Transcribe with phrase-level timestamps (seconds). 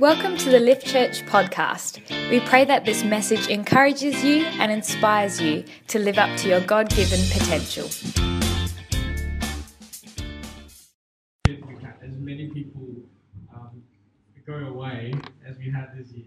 [0.00, 2.00] Welcome to the Lift Church podcast.
[2.28, 6.60] We pray that this message encourages you and inspires you to live up to your
[6.62, 7.86] God given potential.
[11.46, 12.88] As many people
[13.54, 13.80] um,
[14.44, 15.14] go away
[15.48, 16.26] as we had this year.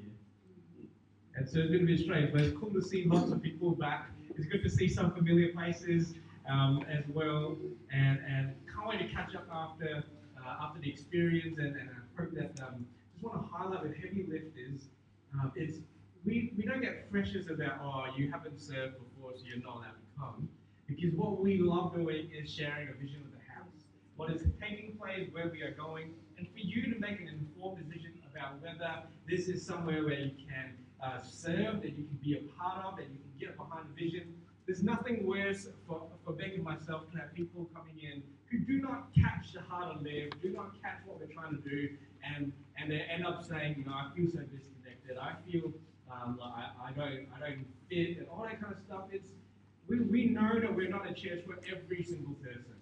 [1.36, 3.71] And so it's going to be strange, but it's cool to see lots of people
[3.71, 4.09] back.
[4.38, 6.13] It's good to see some familiar faces
[6.49, 7.57] um, as well,
[7.91, 10.05] and, and can't wait to catch up after
[10.38, 11.57] uh, after the experience.
[11.57, 12.86] And, and I hope that um,
[13.18, 14.89] just want to highlight with heavy lifters,
[15.33, 15.79] um, it's
[16.25, 19.97] we, we don't get freshers about oh you haven't served before so you're not allowed
[19.97, 20.50] to come
[20.87, 24.95] because what we love doing is sharing a vision of the house, what is taking
[24.97, 29.04] place, where we are going, and for you to make an informed decision about whether
[29.28, 32.97] this is somewhere where you can uh, serve, that you can be a part of,
[32.97, 34.34] that you can get behind the vision.
[34.66, 39.09] There's nothing worse for, for and myself to have people coming in who do not
[39.14, 41.89] catch the heart of Lift, do not catch what we're trying to do,
[42.23, 45.17] and and they end up saying, you know, I feel so disconnected.
[45.17, 45.73] I feel
[46.12, 49.04] um, like I, I don't I don't fit, and all that kind of stuff.
[49.12, 49.30] It's
[49.88, 52.76] we, we know that we're not a church for every single person.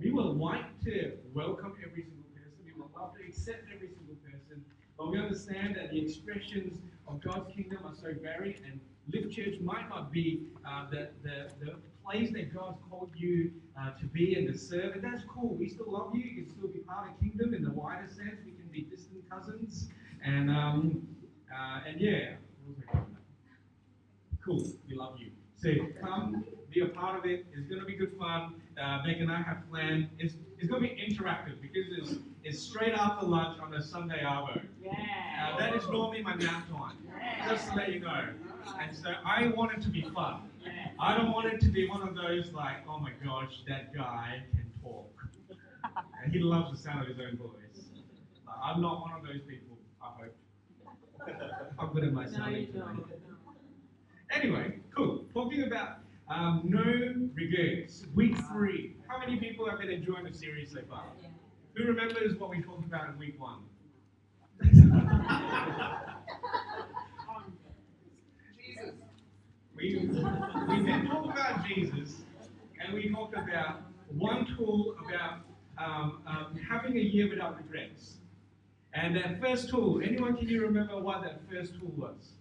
[0.00, 2.58] We would like to welcome every single person.
[2.64, 4.64] We would love to accept every single person,
[4.96, 8.80] but we understand that the expressions of God's kingdom are so varied, and
[9.12, 13.90] Lift Church might not be uh, the, the, the place that God's called you uh,
[13.98, 15.54] to be and to serve, and that's cool.
[15.54, 16.22] We still love you.
[16.22, 18.40] You can still be part of kingdom in the wider sense.
[18.44, 19.88] We can be distant cousins,
[20.24, 21.06] and um,
[21.52, 22.34] uh, and yeah,
[24.44, 24.64] cool.
[24.88, 25.30] We love you.
[25.56, 27.46] So come, be a part of it.
[27.52, 28.54] It's going to be good fun.
[28.80, 30.08] Uh, Beck and I have planned.
[30.18, 34.22] It's, it's going to be interactive because it's, it's straight after lunch on a Sunday
[34.24, 34.60] arvo.
[34.80, 34.92] Yeah.
[34.92, 36.96] Uh, that is normally my nap time.
[37.08, 37.48] Yeah.
[37.48, 38.28] Just to let you know.
[38.80, 40.42] And so I want it to be fun.
[40.64, 40.70] Yeah.
[41.00, 44.42] I don't want it to be one of those like, oh my gosh, that guy
[44.52, 45.10] can talk.
[46.22, 47.67] And he loves the sound of his own voice.
[48.62, 50.34] I'm not one of those people, I hope.
[51.78, 53.04] I'm good at my no,
[54.30, 55.24] Anyway, cool.
[55.32, 58.04] Talking about um, no regrets.
[58.14, 58.96] Week three.
[59.08, 61.06] How many people have been enjoying the series so far?
[61.74, 63.60] Who remembers what we talked about in week one?
[69.78, 72.22] We, we did talk about Jesus,
[72.82, 75.42] and we talked about one tool about
[75.78, 78.16] um, um, having a year without regrets.
[78.94, 82.32] And that first tool, anyone can you remember what that first tool was?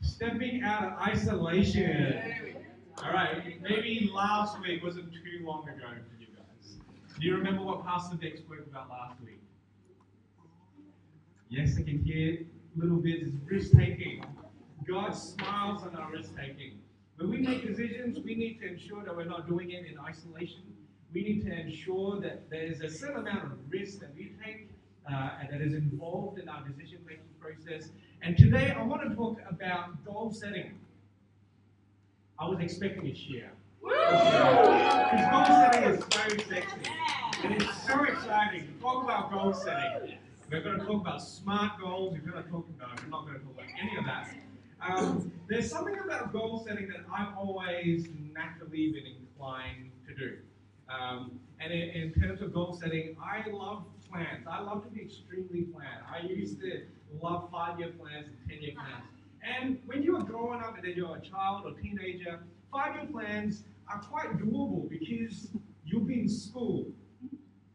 [0.00, 2.64] Stepping out of isolation.
[3.04, 6.76] All right, maybe last week wasn't too long ago for you guys.
[7.20, 9.40] Do you remember what Pastor Dick spoke about last week?
[11.48, 12.38] Yes, I can hear
[12.76, 13.28] little bits.
[13.28, 14.24] is risk taking.
[14.86, 16.78] God smiles on our risk taking.
[17.16, 20.62] When we make decisions, we need to ensure that we're not doing it in isolation.
[21.14, 24.68] We need to ensure that there is a certain amount of risk that we take
[25.10, 27.90] uh, and that is involved in our decision making process.
[28.22, 30.78] And today I want to talk about goal setting.
[32.38, 33.50] I was expecting a cheer.
[33.82, 36.90] Because goal setting is so sexy.
[37.42, 40.18] And it's so exciting to talk about goal setting.
[40.50, 42.12] We're going to talk about smart goals.
[42.12, 44.34] We're going to talk about, we're not going to talk about any of that.
[44.80, 50.36] Um, there's something about goal setting that I've always naturally been inclined to do.
[50.88, 54.46] Um, and in, in, terms of goal setting, I love plans.
[54.50, 56.02] I love to be extremely planned.
[56.10, 56.82] I used to
[57.22, 59.04] love five-year plans and ten-year plans.
[59.42, 62.40] And when you're growing up and then you're a child or teenager,
[62.72, 65.48] five-year plans are quite doable because
[65.84, 66.86] you'll be in school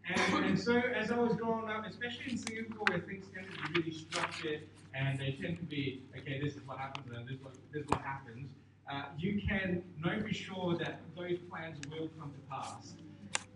[0.10, 3.74] and, and so as I was growing up, especially in Singapore where things tend to
[3.74, 4.64] be really structured
[4.94, 7.84] and they tend to be, okay, this is what happens and this is what, this
[7.84, 8.50] is what happens,
[8.92, 12.96] uh, you can know for sure that those plans will come to pass,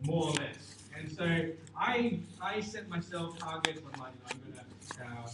[0.07, 0.75] more or less.
[0.97, 1.25] And so
[1.77, 3.81] I, I set myself targets.
[3.93, 5.27] I'm like, I'm going to uh,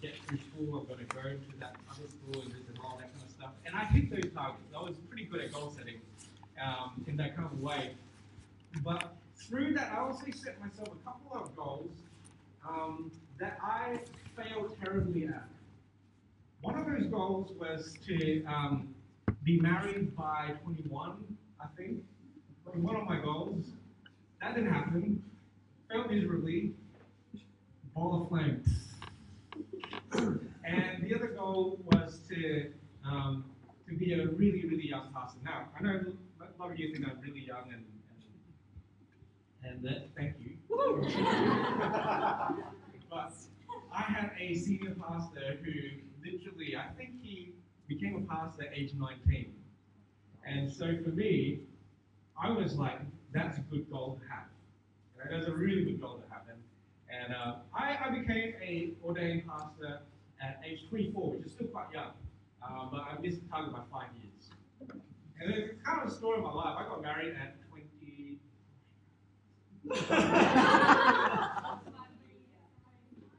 [0.00, 0.86] get through school.
[0.90, 3.50] I'm to go to that other school and and all that kind of stuff.
[3.66, 4.62] And I hit those targets.
[4.76, 6.00] I was pretty good at goal setting
[6.62, 7.94] um, in that kind of way.
[8.84, 11.90] But through that, I also set myself a couple of goals
[12.68, 13.10] um,
[13.40, 13.98] that I
[14.36, 15.48] failed terribly at.
[16.60, 18.94] One of those goals was to um,
[19.42, 21.16] be married by 21,
[21.60, 22.02] I think.
[22.74, 23.64] One of my goals.
[24.40, 25.22] That didn't happen.
[25.90, 26.74] Failed miserably.
[27.94, 28.62] Ball of flame.
[30.64, 32.72] and the other goal was to
[33.04, 33.44] um,
[33.88, 35.38] to be a really, really young pastor.
[35.44, 36.00] Now, I know
[36.40, 37.84] a lot of you think I'm really young and
[39.64, 40.56] and that, thank you.
[43.10, 43.32] but
[43.92, 45.72] I had a senior pastor who
[46.24, 47.52] literally, I think he
[47.88, 49.52] became a pastor at age 19.
[50.46, 51.60] And so for me,
[52.40, 53.00] I was like,
[53.32, 54.44] that's a good goal to have.
[55.18, 55.28] Right?
[55.30, 56.42] That's a really good goal to have.
[56.48, 56.58] And,
[57.10, 60.00] and uh, I, I became a ordained pastor
[60.42, 62.12] at age 24, which is still quite young.
[62.62, 64.50] Um, but I missed the target by five years.
[65.40, 66.76] And it's kind of a story of my life.
[66.78, 68.38] I got married at 20.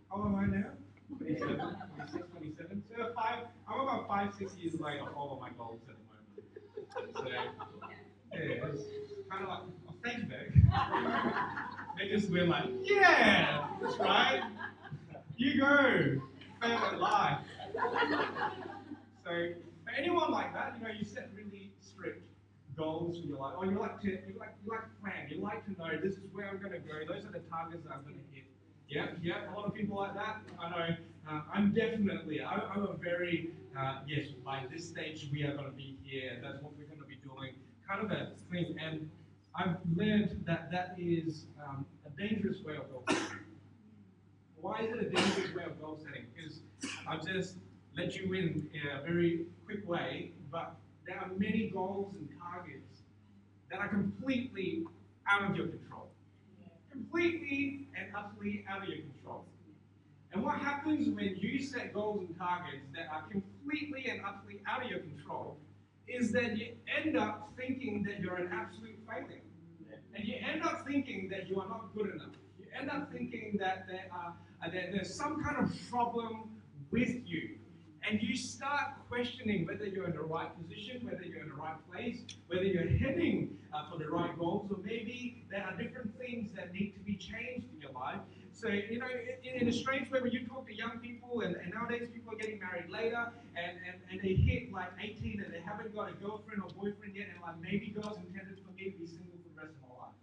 [0.10, 0.72] How old am I now?
[1.18, 1.58] 27,
[1.96, 2.84] 26, 27.
[2.90, 7.18] So five, I'm about five, six years late on all of my goals at the
[7.18, 7.18] moment.
[7.18, 7.88] So,
[8.34, 8.56] yeah,
[9.30, 10.54] kind of like, oh, thanks, Beck.
[11.98, 14.42] they just went like, yeah, that's right.
[15.38, 16.22] You go.
[16.62, 17.40] At life.
[19.24, 22.26] So, for anyone like that, you know, you set really strict
[22.76, 25.66] goals for your life, or you like to, you like, you like plan, you like
[25.66, 28.04] to know this is where I'm going to go, those are the targets that I'm
[28.04, 28.46] going to hit.
[28.90, 30.42] Yeah, yeah, a lot of people like that.
[30.60, 30.96] I know.
[31.30, 32.42] Uh, I'm definitely.
[32.42, 34.30] I, I'm a very uh, yes.
[34.44, 36.40] By this stage, we are going to be here.
[36.42, 37.54] That's what we're going to be doing.
[37.90, 39.10] Kind of a thing, and
[39.56, 43.40] I've learned that that is um, a dangerous way of goal setting.
[44.62, 46.26] Why is it a dangerous way of goal setting?
[46.36, 46.60] Because
[47.08, 47.56] I've just
[47.98, 50.76] let you in in a very quick way, but
[51.08, 53.02] there are many goals and targets
[53.72, 54.86] that are completely
[55.28, 56.10] out of your control
[56.92, 59.46] completely and utterly out of your control.
[60.32, 64.84] And what happens when you set goals and targets that are completely and utterly out
[64.84, 65.58] of your control
[66.10, 66.74] is that you
[67.04, 69.42] end up thinking that you're an absolute failure.
[70.16, 72.36] And you end up thinking that you are not good enough.
[72.58, 74.34] You end up thinking that there are,
[74.64, 76.50] uh, that there's some kind of problem
[76.92, 77.56] with you.
[78.10, 81.76] And you start questioning whether you're in the right position, whether you're in the right
[81.92, 86.52] place, whether you're heading uh, for the right goals, or maybe there are different things
[86.56, 88.20] that need to be changed in your life.
[88.60, 91.56] So, you know, in, in a strange way, when you talk to young people, and,
[91.56, 95.54] and nowadays people are getting married later, and, and, and they hit like 18 and
[95.54, 98.92] they haven't got a girlfriend or boyfriend yet, and like maybe God's intended for me
[98.92, 100.16] to be single for the rest of my life.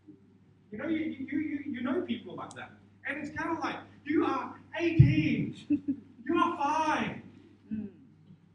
[0.70, 2.72] You know, you, you, you, you know people like that.
[3.08, 5.56] And it's kind of like, you are 18,
[6.26, 7.22] you are fine.
[7.70, 7.86] Hmm.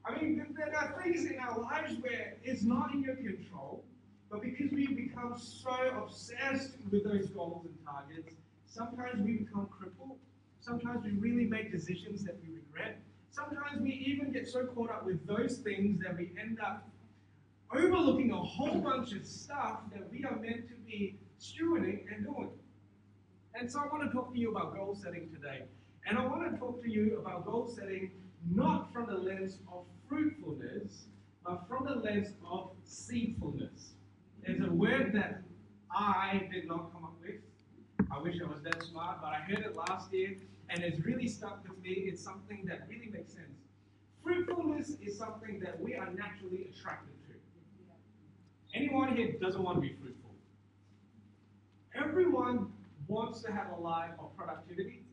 [0.06, 3.84] I mean, there are things in our lives where it's not in your control,
[4.30, 5.76] but because we become so
[6.06, 8.36] obsessed with those goals and targets,
[8.72, 10.18] sometimes we become crippled.
[10.62, 13.00] Sometimes we really make decisions that we regret.
[13.32, 16.88] Sometimes we even get so caught up with those things that we end up
[17.76, 22.52] overlooking a whole bunch of stuff that we are meant to be stewarding and doing.
[23.56, 25.64] And so I want to talk to you about goal setting today.
[26.06, 28.12] And I want to talk to you about goal setting
[28.50, 31.06] not from the lens of fruitfulness,
[31.46, 33.92] but from the lens of seedfulness.
[34.44, 35.42] It's a word that
[35.92, 37.01] I did not.
[38.12, 40.36] I wish I was that smart, but I heard it last year
[40.70, 41.92] and it's really stuck with me.
[41.92, 43.58] It's something that really makes sense.
[44.24, 47.34] Fruitfulness is something that we are naturally attracted to.
[48.74, 50.32] Anyone here doesn't want to be fruitful?
[51.96, 52.72] Everyone
[53.08, 55.04] wants to have a life of productivity.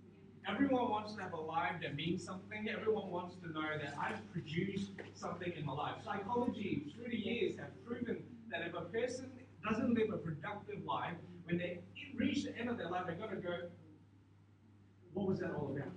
[0.48, 2.68] Everyone wants to have a life that means something.
[2.68, 5.96] Everyone wants to know that I've produced something in my life.
[6.04, 9.30] Psychology, through the years, have proven that if a person
[9.68, 11.80] doesn't live a productive life, when they
[12.18, 13.56] reach the end of their life, they're going to go,
[15.14, 15.92] what was that all about?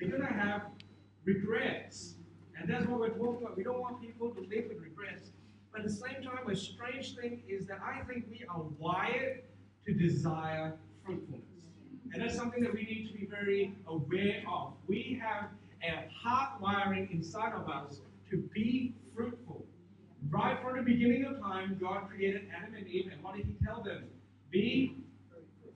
[0.00, 0.62] They're going to have
[1.24, 2.14] regrets.
[2.58, 3.56] And that's what we're talking about.
[3.56, 5.30] We don't want people to live with regrets.
[5.70, 9.42] But at the same time, a strange thing is that I think we are wired
[9.86, 10.74] to desire
[11.04, 11.44] fruitfulness.
[12.12, 14.72] And that's something that we need to be very aware of.
[14.86, 15.50] We have
[15.82, 19.64] a heart wiring inside of us to be fruitful.
[20.30, 23.54] Right from the beginning of time, God created Adam and Eve, and what did He
[23.64, 24.04] tell them?
[24.50, 24.96] Be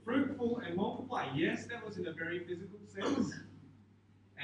[0.04, 1.28] fruitful and multiply.
[1.34, 3.32] Yes, that was in a very physical sense.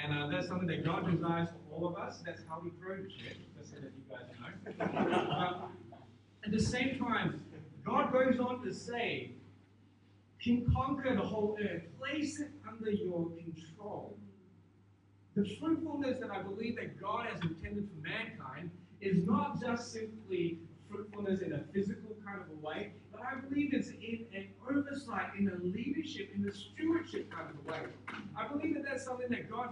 [0.02, 2.22] And uh, that's something that God desires for all of us.
[2.24, 5.68] That's how we grow just so that you guys know.
[6.44, 7.42] at the same time,
[7.84, 9.32] God goes on to say,
[10.42, 11.82] can conquer the whole earth.
[11.98, 14.16] Place it under your control.
[15.34, 20.58] The fruitfulness that I believe that God has intended for mankind is not just simply
[20.90, 25.30] fruitfulness in a physical kind of a way, but I believe it's in an oversight,
[25.38, 27.80] in a leadership, in a stewardship kind of way.
[28.36, 29.70] I believe that that's something that God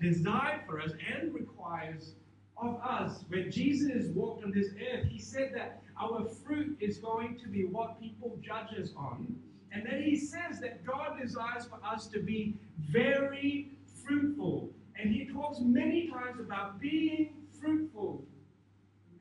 [0.00, 2.12] designed for us and requires
[2.56, 3.24] of us.
[3.28, 7.64] When Jesus walked on this earth, he said that our fruit is going to be
[7.64, 9.34] what people judge us on.
[9.72, 12.56] And then he says that God desires for us to be
[12.90, 13.72] very
[14.04, 14.70] fruitful.
[15.00, 18.24] And he talks many times about being fruitful.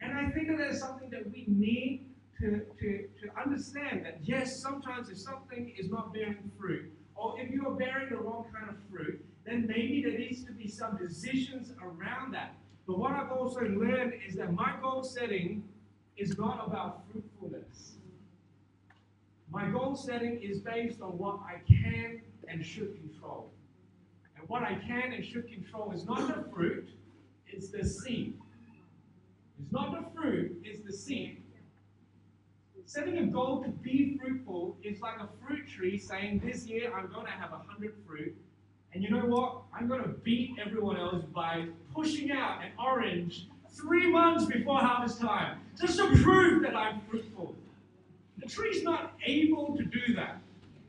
[0.02, 2.13] And I think that that's something that we need
[2.44, 7.50] to, to, to understand that yes, sometimes if something is not bearing fruit, or if
[7.50, 10.98] you are bearing the wrong kind of fruit, then maybe there needs to be some
[10.98, 12.56] decisions around that.
[12.86, 15.64] But what I've also learned is that my goal setting
[16.18, 17.94] is not about fruitfulness.
[19.50, 23.52] My goal setting is based on what I can and should control.
[24.38, 26.90] And what I can and should control is not the fruit,
[27.48, 28.38] it's the seed.
[29.62, 31.43] It's not the fruit, it's the seed.
[32.94, 37.12] Setting a goal to be fruitful is like a fruit tree saying, This year I'm
[37.12, 38.36] going to have a hundred fruit.
[38.94, 39.64] And you know what?
[39.74, 45.20] I'm going to beat everyone else by pushing out an orange three months before harvest
[45.20, 47.56] time, just to prove that I'm fruitful.
[48.38, 50.40] The tree's not able to do that.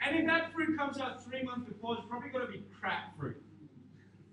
[0.02, 3.18] And if that fruit comes out three months before, it's probably going to be crap
[3.18, 3.42] fruit.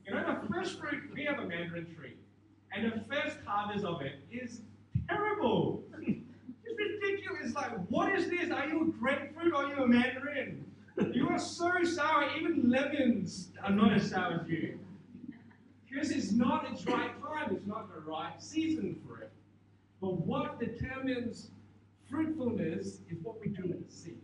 [0.05, 2.17] You know, the first fruit, we have a mandarin tree.
[2.73, 4.59] And the first harvest of it is
[5.07, 5.83] terrible.
[5.97, 6.21] it's
[6.81, 7.47] ridiculous.
[7.47, 8.51] It's like, what is this?
[8.51, 10.65] Are you a grapefruit or are you a mandarin?
[11.13, 14.79] You are so sour, even lemons are not as sour as you.
[15.89, 19.31] Because it's not its right time, it's not the right season for it.
[19.99, 21.51] But what determines
[22.09, 24.17] fruitfulness is what we do in the seed.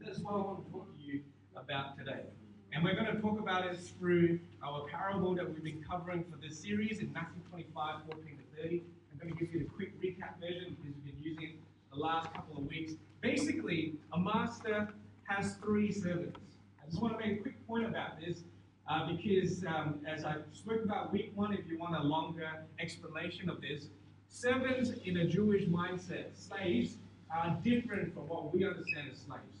[0.00, 1.20] That's what I want to talk to you
[1.56, 2.24] about today.
[2.72, 6.36] And we're going to talk about it through our parable that we've been covering for
[6.36, 8.82] this series in Matthew 25, 14 to 30.
[9.12, 11.61] I'm going to give you the quick recap version because we've been using it
[11.92, 12.94] the last couple of weeks.
[13.20, 14.88] Basically, a master
[15.24, 16.38] has three servants.
[16.82, 18.40] I just want to make a quick point about this
[18.88, 22.48] uh, because, um, as I spoke about week one, if you want a longer
[22.80, 23.86] explanation of this,
[24.28, 26.96] servants in a Jewish mindset, slaves,
[27.34, 29.60] are different from what we understand as slaves.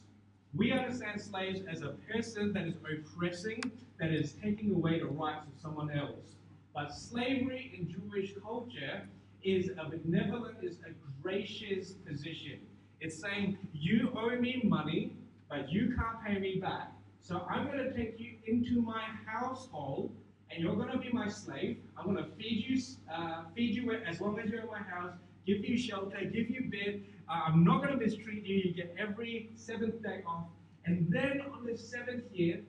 [0.54, 3.62] We understand slaves as a person that is oppressing,
[3.98, 6.34] that is taking away the rights of someone else.
[6.74, 9.02] But slavery in Jewish culture
[9.44, 12.60] is a benevolent, is a gracious position.
[13.00, 15.16] It's saying, you owe me money,
[15.48, 16.92] but you can't pay me back.
[17.20, 20.14] So I'm going to take you into my household,
[20.50, 21.78] and you're going to be my slave.
[21.96, 22.82] I'm going to feed you,
[23.12, 25.14] uh, feed you as long as you're in my house,
[25.46, 28.56] give you shelter, give you bed, uh, I'm not going to mistreat you.
[28.56, 30.46] You get every seventh day off.
[30.84, 32.60] And then on the seventh year,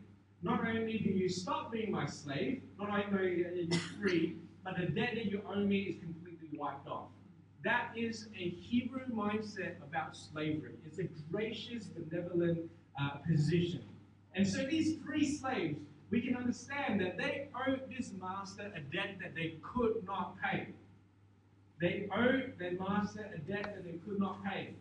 [0.42, 4.86] not only do you stop being my slave, not only are you free, but the
[4.86, 6.23] debt that you owe me is completely
[6.58, 7.10] wiped off.
[7.64, 10.74] That is a Hebrew mindset about slavery.
[10.86, 12.70] It's a gracious, benevolent
[13.00, 13.84] uh, position.
[14.36, 15.80] And so these three slaves,
[16.10, 20.68] we can understand that they owed this master a debt that they could not pay.
[21.80, 24.74] They owed their master a debt that they could not pay.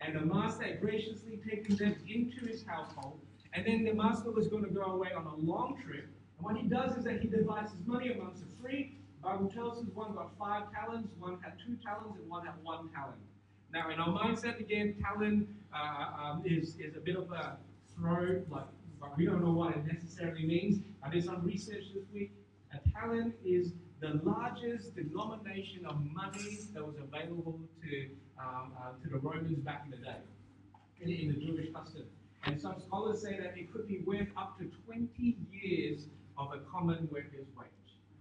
[0.00, 3.18] And the master had graciously taken them into his household.
[3.52, 6.06] And then the master was going to go away on a long trip.
[6.38, 8.93] And what he does is that he divides his money amongst the three.
[9.24, 12.90] Bible tells us one got five talents, one had two talents, and one had one
[12.90, 13.16] talent.
[13.72, 17.56] Now, in our mindset, again, talent uh, um, is, is a bit of a
[17.96, 18.66] throw, like,
[19.16, 20.80] we don't know what it necessarily means.
[21.02, 22.32] I did some research this week.
[22.72, 29.08] A talent is the largest denomination of money that was available to, um, uh, to
[29.08, 30.16] the Romans back in the day,
[31.00, 32.04] in, in, the Jewish custom.
[32.44, 36.58] And some scholars say that it could be worth up to 20 years of a
[36.70, 37.73] common worker's wage.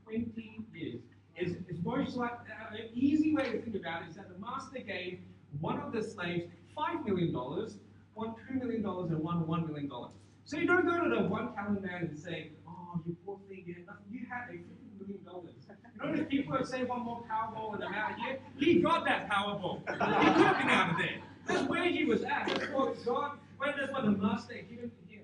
[0.05, 1.01] 20 years.
[1.36, 4.39] It's, it's most like uh, an easy way to think about it is that the
[4.39, 5.19] master gave
[5.60, 6.45] one of the slaves
[6.77, 9.91] $5 million, one $2 million, and one $1 million.
[10.45, 13.63] So you don't go to the one talent man and say, oh, you poor thing,
[13.65, 14.03] you had nothing.
[14.12, 14.63] You had a $50
[15.00, 15.19] million.
[16.03, 18.39] Notice people would say one more Powerball and I'm out of here.
[18.57, 19.79] He got that Powerball.
[19.88, 21.22] He have been out of there.
[21.48, 22.48] That's where he was at.
[22.48, 25.24] That's what God, well, that's what the master given to him.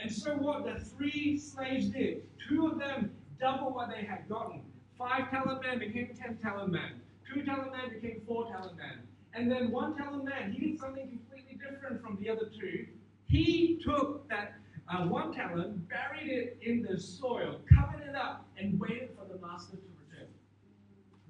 [0.00, 4.62] And so what the three slaves did, two of them double what they had gotten.
[4.98, 7.00] Five talent man became ten talent man.
[7.32, 9.00] Two talent man became four talent man.
[9.34, 12.86] And then one talent man, he did something completely different from the other two.
[13.28, 14.54] He took that
[14.88, 19.38] uh, one talent, buried it in the soil, covered it up, and waited for the
[19.44, 20.28] master to return.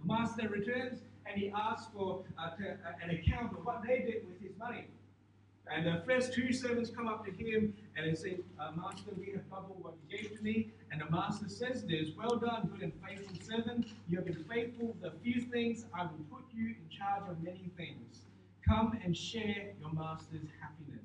[0.01, 3.99] The master returns and he asks for uh, to, uh, an account of what they
[3.99, 4.87] did with his money.
[5.69, 9.33] And the first two servants come up to him and they say, uh, Master, we
[9.33, 10.71] have doubled what you gave to me.
[10.97, 13.89] And the master says this, Well done, good and faithful servant.
[14.09, 15.85] You have been faithful with a few things.
[15.93, 18.23] I will put you in charge of many things.
[18.67, 21.05] Come and share your master's happiness.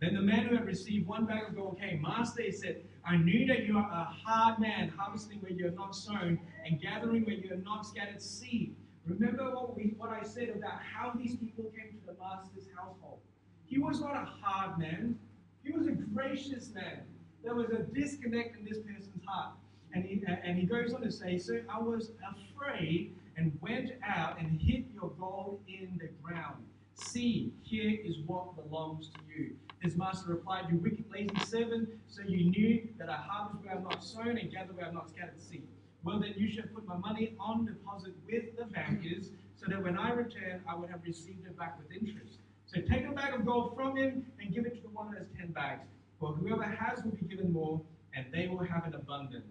[0.00, 2.00] Then the man who had received one bag of gold came.
[2.00, 5.74] Master, he said, I knew that you are a hard man, harvesting where you have
[5.74, 8.76] not sown and gathering where you have not scattered seed.
[9.04, 13.18] Remember what, we, what I said about how these people came to the master's household.
[13.66, 15.18] He was not a hard man,
[15.64, 17.02] he was a gracious man.
[17.42, 19.54] There was a disconnect in this person's heart.
[19.94, 24.38] And he, and he goes on to say, So I was afraid and went out
[24.38, 26.64] and hid your gold in the ground.
[26.94, 29.52] See, here is what belongs to you.
[29.80, 33.76] His master replied, You wicked, lazy servant, so you knew that I harvest where I
[33.76, 35.66] have not sown and gather where I have not scattered seed.
[36.02, 39.96] Well, then you should put my money on deposit with the bankers, so that when
[39.96, 42.38] I return, I would have received it back with interest.
[42.66, 45.18] So take a bag of gold from him and give it to the one who
[45.18, 45.86] has ten bags.
[46.18, 47.80] For whoever has will be given more,
[48.14, 49.46] and they will have an abundance.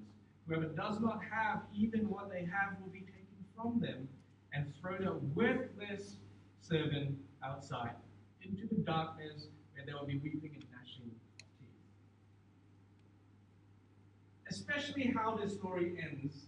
[0.47, 4.07] Whoever does not have, even what they have will be taken from them,
[4.53, 6.17] and thrown a worthless
[6.61, 7.95] servant outside
[8.41, 11.67] into the darkness where there will be weeping and gnashing of teeth.
[14.49, 16.47] Especially how this story ends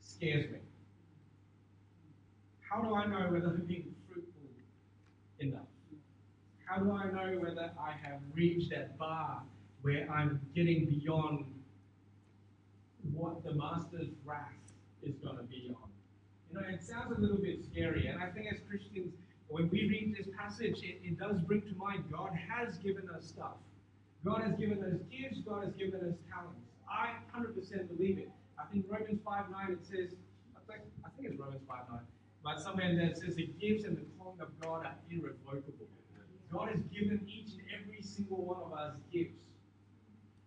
[0.00, 0.58] scares me.
[2.60, 4.42] How do I know whether I'm being fruitful
[5.38, 5.75] enough?
[6.66, 9.42] How do I know whether I have reached that bar
[9.82, 11.46] where I'm getting beyond
[13.12, 14.52] what the master's wrath
[15.02, 15.88] is going to be on?
[16.50, 19.14] You know, it sounds a little bit scary, and I think as Christians,
[19.48, 23.26] when we read this passage, it, it does bring to mind God has given us
[23.26, 23.54] stuff.
[24.24, 26.66] God has given us gifts, God has given us talents.
[26.90, 28.30] I 100% believe it.
[28.58, 30.16] I think Romans 5 9, it says,
[30.56, 32.00] I think, I think it's Romans 5 9,
[32.42, 35.86] but somewhere in there it says the gifts and the calling of God are irrevocable.
[36.52, 39.46] God has given each and every single one of us gifts.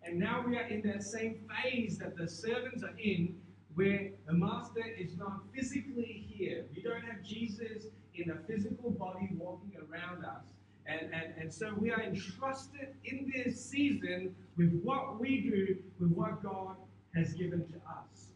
[0.03, 3.35] And now we are in that same phase that the servants are in,
[3.75, 6.65] where the master is not physically here.
[6.75, 10.43] We don't have Jesus in a physical body walking around us.
[10.85, 16.11] And, and, and so we are entrusted in this season with what we do, with
[16.11, 16.75] what God
[17.15, 18.29] has given to us.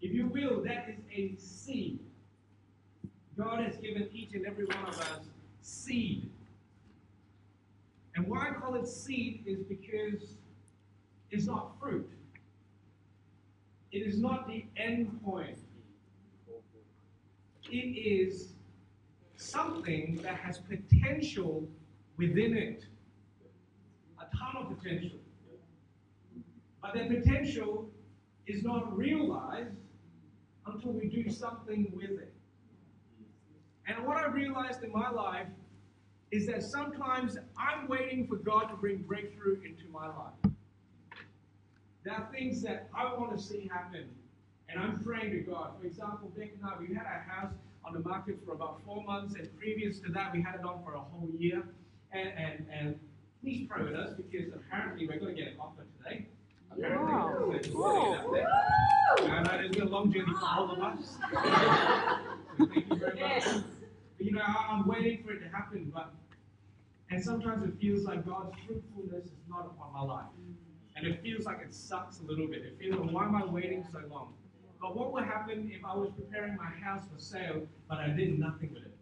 [0.00, 2.00] If you will, that is a seed.
[3.36, 5.20] God has given each and every one of us
[5.62, 6.30] seed.
[8.16, 10.36] And why I call it seed is because
[11.30, 12.10] it's not fruit.
[13.92, 15.58] It is not the end point.
[17.70, 18.52] It is
[19.36, 21.68] something that has potential
[22.16, 22.84] within it.
[24.20, 25.18] A ton of potential.
[26.82, 27.90] But that potential
[28.46, 29.76] is not realized
[30.66, 32.32] until we do something with it.
[33.86, 35.46] And what I realized in my life
[36.32, 40.54] is that sometimes I'm waiting for God to bring breakthrough into my life.
[42.04, 44.08] There are things that I want to see happen,
[44.68, 45.72] and I'm praying to God.
[45.80, 47.52] For example, Beck and I, we had our house
[47.84, 50.82] on the market for about four months, and previous to that, we had it on
[50.84, 51.62] for a whole year.
[52.12, 53.00] And, and, and
[53.42, 56.26] please pray with us because apparently we're going to get an offer today.
[56.72, 57.34] Apparently, Wow.
[57.38, 59.30] So just get it out there.
[59.30, 61.16] I know there's been a long journey for all of us.
[62.58, 63.44] So thank you very much.
[63.44, 66.12] But, you know, I'm waiting for it to happen, but
[67.10, 70.26] and sometimes it feels like God's fruitfulness is not upon my life.
[70.96, 72.62] And it feels like it sucks a little bit.
[72.62, 74.34] It feels like, why am I waiting so long?
[74.80, 78.38] But what would happen if I was preparing my house for sale, but I did
[78.38, 78.94] nothing with it?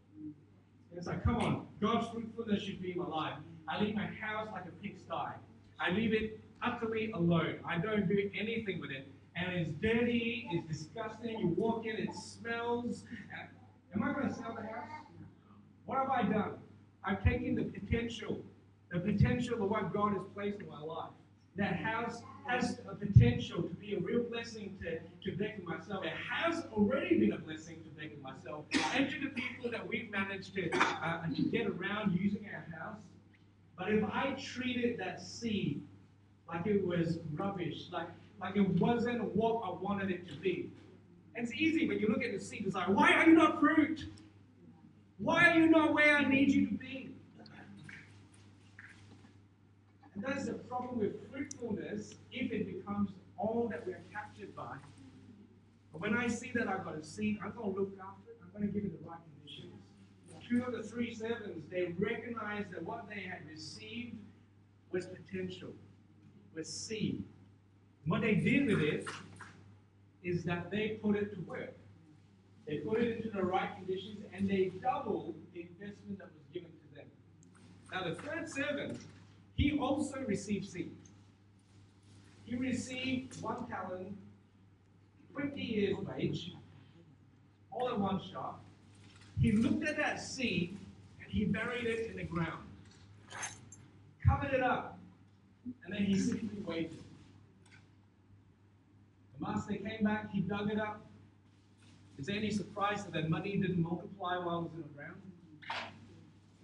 [0.96, 3.34] It's like, come on, God's fruitfulness should be in my life.
[3.68, 5.34] I leave my house like a pigsty.
[5.78, 7.56] I leave it utterly alone.
[7.68, 9.06] I don't do anything with it.
[9.36, 11.38] And it's dirty, it's disgusting.
[11.38, 13.04] You walk in, it smells.
[13.94, 14.88] Am I going to sell the house?
[15.86, 16.54] What have I done?
[17.08, 18.38] I've taken the potential,
[18.92, 21.08] the potential of what God has placed in my life.
[21.56, 26.04] That house has a potential to be a real blessing to, to Beck and myself.
[26.04, 29.88] It has already been a blessing to Beck and myself and to the people that
[29.88, 32.98] we've managed to, uh, to get around using our house.
[33.78, 35.80] But if I treated that seed
[36.46, 40.68] like it was rubbish, like, like it wasn't what I wanted it to be,
[41.34, 44.04] it's easy when you look at the seed, it's like, why are you not fruit?
[45.18, 47.10] Why are you not where I need you to be?
[50.14, 54.76] And that's the problem with fruitfulness if it becomes all that we're captured by.
[55.92, 58.38] But when I see that I've got a seed, I'm going to look after it,
[58.42, 59.74] I'm going to give it the right conditions.
[60.48, 64.16] Two of the three servants, they recognized that what they had received
[64.90, 65.70] was potential,
[66.54, 67.24] was seed.
[68.06, 69.06] What they did with it
[70.22, 71.76] is that they put it to work.
[72.68, 76.68] They put it into the right conditions and they doubled the investment that was given
[76.68, 77.06] to them.
[77.90, 79.00] Now, the third servant,
[79.54, 80.94] he also received seed.
[82.44, 84.14] He received one talent,
[85.32, 86.52] 20 years' wage,
[87.72, 88.60] all in one shot.
[89.40, 90.76] He looked at that seed
[91.22, 92.64] and he buried it in the ground,
[94.26, 94.98] covered it up,
[95.84, 97.02] and then he simply waited.
[99.38, 101.07] The master came back, he dug it up,
[102.18, 105.22] is there any surprise that that money didn't multiply while it was in the ground?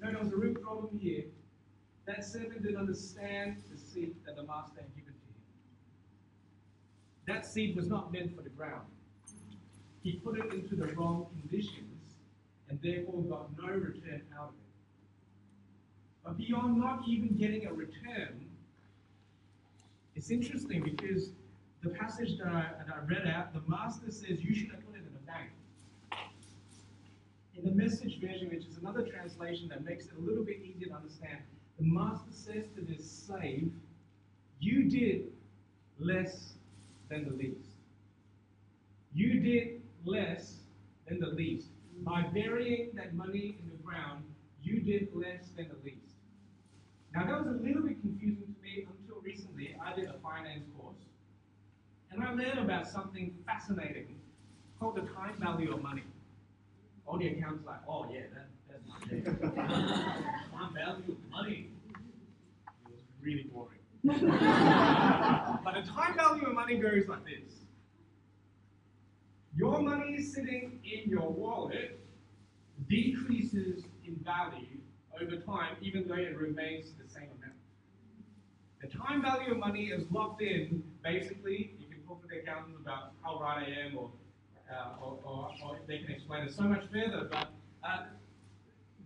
[0.02, 1.24] No, there was a real problem here.
[2.06, 5.42] That servant didn't understand the seed that the master had given to him.
[7.26, 8.86] That seed was not meant for the ground.
[10.02, 12.16] He put it into the wrong conditions
[12.68, 14.64] and therefore got no return out of it.
[16.24, 18.44] But beyond not even getting a return,
[20.16, 21.30] it's interesting because
[21.82, 24.72] the passage that I, that I read out, the master says you should
[27.56, 30.88] in the message version, which is another translation that makes it a little bit easier
[30.88, 31.38] to understand,
[31.78, 33.70] the master says to this slave,
[34.60, 35.32] You did
[35.98, 36.54] less
[37.08, 37.70] than the least.
[39.12, 40.56] You did less
[41.08, 41.68] than the least.
[42.02, 44.24] By burying that money in the ground,
[44.62, 46.00] you did less than the least.
[47.14, 49.76] Now, that was a little bit confusing to me until recently.
[49.84, 50.96] I did a finance course,
[52.10, 54.16] and I learned about something fascinating
[54.80, 56.02] called the time value of money.
[57.06, 59.24] All the accounts like, oh yeah, that, that's my thing.
[59.24, 61.68] time value of money.
[62.86, 63.78] It was really boring.
[65.64, 67.64] but the time value of money goes like this.
[69.56, 72.00] Your money sitting in your wallet
[72.88, 74.78] decreases in value
[75.20, 77.54] over time, even though it remains the same amount.
[78.82, 80.82] The time value of money is locked in.
[81.02, 84.10] Basically, you can talk to the accountants about how right I am, or,
[84.70, 87.28] uh, or, or, or, they can explain it so much further.
[87.30, 87.48] But
[87.82, 88.04] uh,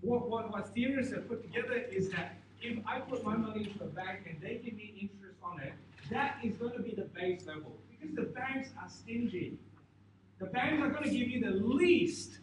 [0.01, 3.85] what, what, what theorists have put together is that if I put my money into
[3.85, 5.73] a bank and they give me interest on it,
[6.11, 7.77] that is going to be the base level.
[7.90, 9.59] Because the banks are stingy.
[10.38, 12.38] The banks are going to give you the least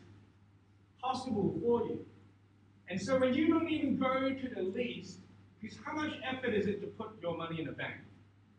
[1.01, 2.05] possible for you.
[2.89, 5.19] And so when you don't even go to the least,
[5.61, 7.95] because how much effort is it to put your money in a bank?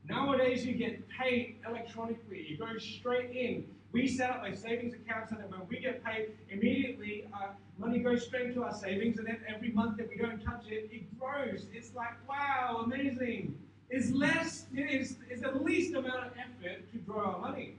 [0.09, 2.47] Nowadays you get paid electronically.
[2.49, 3.67] You go straight in.
[3.97, 7.47] We set up a savings account so that when we get paid immediately, uh,
[7.79, 10.91] money goes straight into our savings, and then every month that we don't touch it,
[10.93, 11.65] it grows.
[11.73, 13.59] It's like wow, amazing.
[13.89, 14.67] It's less.
[14.75, 15.17] It is.
[15.31, 17.77] It's the least amount of effort to grow our money.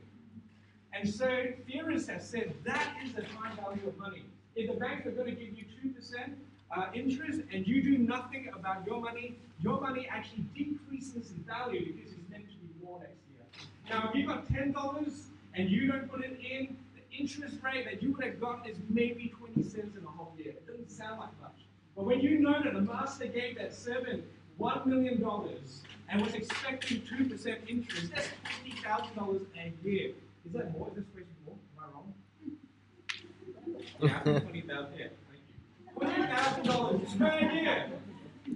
[0.91, 4.23] And so theorists have said that is the time value of money.
[4.55, 6.31] If the banks are going to give you 2%
[6.75, 11.93] uh, interest and you do nothing about your money, your money actually decreases in value
[11.93, 13.67] because it's meant to be more next year.
[13.87, 14.73] Now, if you've got $10
[15.57, 18.77] and you don't put it in, the interest rate that you would have gotten is
[18.89, 20.49] maybe 20 cents in a whole year.
[20.51, 21.65] It doesn't sound like much.
[21.95, 24.23] But when you know that the master gave that servant
[24.59, 25.23] $1 million
[26.09, 28.29] and was expecting 2% interest, that's
[28.65, 30.11] $20,000 a year.
[30.45, 30.89] Is that more?
[30.89, 31.55] Is this question more?
[31.77, 32.13] Am I wrong?
[33.99, 34.93] Yeah, twenty thousand.
[34.97, 35.99] Yeah, thank you.
[35.99, 37.91] Twenty thousand dollars per year,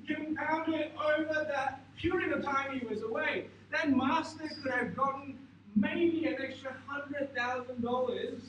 [0.07, 3.47] compounded over that period of time he was away.
[3.71, 5.37] That master could have gotten
[5.75, 8.41] maybe an extra hundred thousand dollars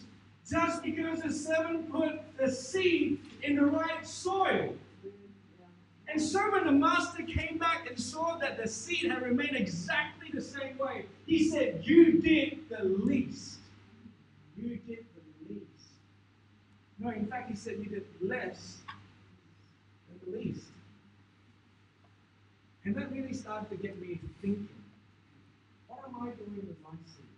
[0.48, 4.74] just because the servant put the seed in the right soil.
[6.08, 10.28] And so when the master came back and saw that the seed had remained exactly
[10.32, 13.60] the same way, he said, You did the least.
[14.58, 15.64] You did the least.
[16.98, 18.78] No, in fact, he said, You did less
[20.08, 20.66] than the least.
[22.84, 24.68] And that really started to get me thinking
[26.12, 27.32] am I doing with my seed?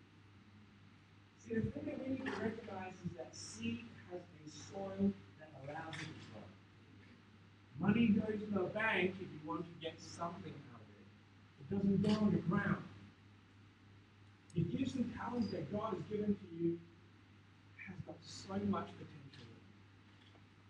[1.39, 5.51] See, the thing that we need to recognize is that seed has a soil that
[5.63, 6.49] allows it to grow.
[7.81, 11.07] Money goes to a bank if you want to get something out of it.
[11.61, 12.83] It doesn't go on the ground.
[14.55, 16.79] The gifts and talents that God has given to you
[17.87, 19.51] has got so much potential.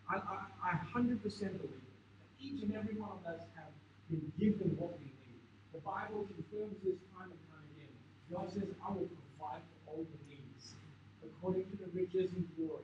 [0.08, 3.72] I, I, I 100% believe that each and every one of us have
[4.08, 5.40] been given what we need.
[5.72, 7.92] The Bible confirms this time and time again.
[8.34, 10.74] God says, I will provide for all the needs
[11.22, 12.82] according to the riches and glory.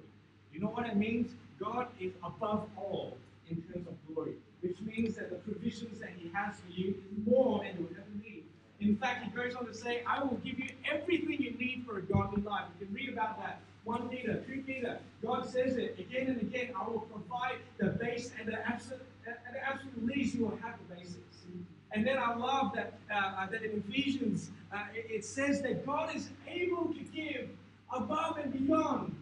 [0.53, 1.33] You know what it means?
[1.59, 3.17] God is above all
[3.49, 7.27] in terms of glory, which means that the provisions that He has for you is
[7.27, 8.45] more than you would ever need.
[8.81, 11.99] In fact, He goes on to say, I will give you everything you need for
[11.99, 12.65] a godly life.
[12.79, 13.61] You can read about that.
[13.85, 16.71] 1 Peter, 2 Peter, God says it again and again.
[16.79, 20.75] I will provide the base and the absolute, at the absolute least, you will have
[20.89, 21.30] the basics.
[21.93, 26.29] And then I love that, uh, that in Ephesians, uh, it, says that God is
[26.47, 27.49] able to give
[27.93, 29.17] above and beyond,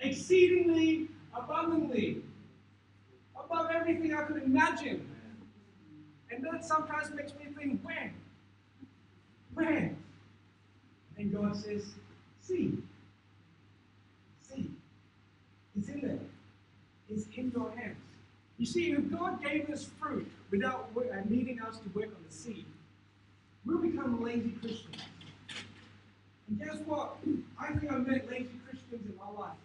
[0.00, 2.22] exceedingly abundantly,
[3.38, 5.08] above everything I could imagine.
[6.30, 8.14] And that sometimes makes me think, when?
[9.54, 9.96] When?
[11.16, 11.84] And God says,
[12.40, 12.78] see.
[14.42, 14.70] See.
[15.76, 16.18] It's in there.
[17.08, 17.96] It's in your hands.
[18.58, 22.34] You see, if God gave us fruit without uh, needing us to work on the
[22.34, 22.64] seed,
[23.64, 25.02] we'll become lazy Christians.
[26.48, 27.16] And guess what?
[27.60, 29.56] I think I've met lazy Christians in my life.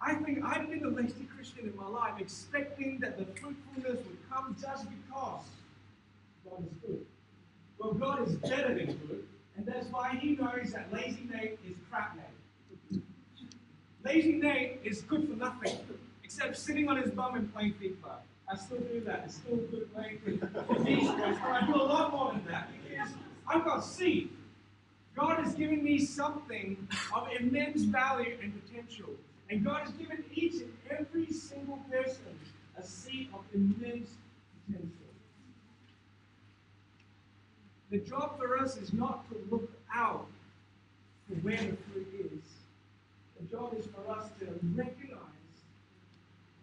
[0.00, 4.30] I think I've been a lazy Christian in my life, expecting that the fruitfulness would
[4.30, 5.44] come just because
[6.44, 7.06] God is good.
[7.78, 9.26] Well, God is better than good,
[9.56, 13.02] and that's why He knows that lazy Nate is crap Nate.
[14.04, 15.78] Lazy Nate is good for nothing
[16.22, 18.18] except sitting on his bum and playing FIFA.
[18.48, 19.22] I still do that.
[19.24, 19.88] It's still good
[20.66, 23.12] for these guys, but I do a lot more than that because
[23.46, 24.30] I've got seed.
[25.16, 29.10] God has given me something of immense value and potential.
[29.48, 32.38] And God has given each and every single person
[32.78, 34.10] a seed of immense
[34.66, 34.90] potential.
[37.90, 40.26] The job for us is not to look out
[41.28, 42.42] for where the fruit is.
[43.40, 45.20] The job is for us to recognize,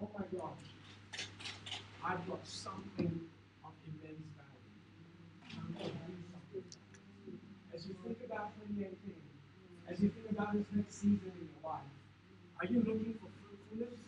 [0.02, 0.73] oh my gosh,
[2.06, 3.22] I've got something
[3.64, 5.94] of immense value.
[7.74, 9.16] As you think about 2018,
[9.90, 11.88] as you think about this next season in your life,
[12.60, 14.00] are you looking for fruitfulness?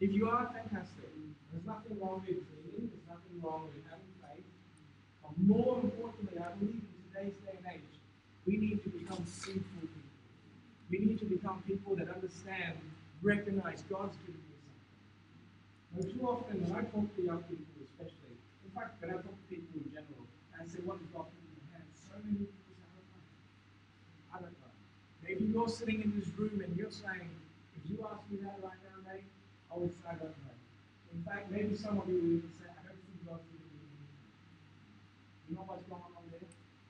[0.00, 1.08] If you are, fantastic.
[1.50, 4.44] There's nothing wrong with dreaming, there's nothing wrong with having faith.
[5.22, 7.96] But more importantly, I believe in today's day and age,
[8.44, 10.04] we need to become fruitful people.
[10.90, 12.76] We need to become people that understand,
[13.22, 14.53] recognize God's something.
[15.94, 19.46] Too often, when I talk to young people, especially, in fact, when I talk to
[19.46, 20.26] people in general,
[20.58, 21.94] and say, What is God in your hands?
[21.94, 23.22] So many people say, I don't know.
[24.34, 24.74] I don't know.
[25.22, 27.30] Maybe you're sitting in this room and you're saying,
[27.78, 29.22] If you ask me that right now, mate,
[29.70, 30.58] I would say, I don't know.
[31.14, 33.86] In fact, maybe some of you will even say, I don't think God's given you
[33.86, 34.34] anything.
[35.46, 36.42] You know what's going on there?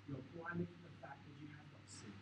[0.09, 2.17] You're blinded to the fact that you have not seen.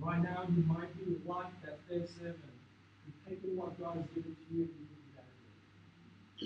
[0.00, 2.56] Right now, you might be like that third servant
[3.04, 4.72] who's taken what God has given to you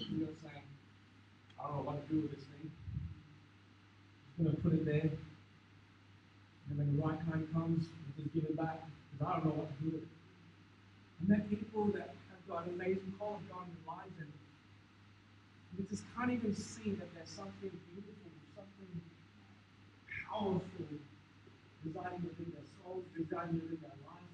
[0.08, 0.64] saying,
[1.60, 2.70] I don't know what to do with this thing.
[4.38, 5.12] I'm going to put it there.
[6.68, 8.80] And when the right time comes, you just give it back
[9.12, 10.14] because I don't know what to do with it.
[11.20, 14.32] And are people that have got amazing call of God in their lives and
[15.76, 18.92] we just can't even see that there's something beautiful, something
[20.24, 20.88] powerful
[21.84, 24.32] residing within their souls, residing within their lives,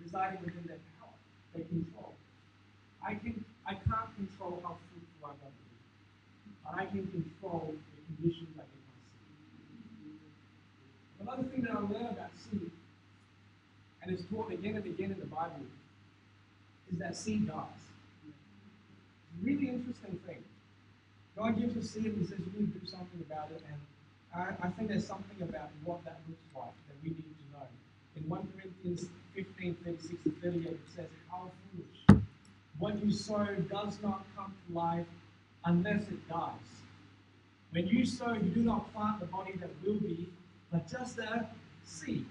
[0.00, 1.14] residing within their power,
[1.54, 2.14] their control.
[3.04, 5.78] I can I can't control how fruitful I'm going to be,
[6.64, 9.22] but I can control the conditions I get myself.
[11.20, 12.70] Another thing that I learned about seed,
[14.02, 15.66] and it's taught again and again in the Bible,
[16.90, 17.82] is that seed dies.
[19.42, 20.42] Really interesting thing.
[21.36, 23.80] God gives us seed and says you need to do something about it, and
[24.34, 27.66] I, I think there's something about what that looks like that we need to know.
[28.16, 32.01] In 1 Corinthians 15, 36 to 38, it says, How foolish.
[32.82, 35.06] What you sow does not come to life
[35.64, 36.72] unless it dies.
[37.70, 40.28] When you sow, you do not plant the body that will be,
[40.72, 41.46] but just a
[41.84, 42.26] seed.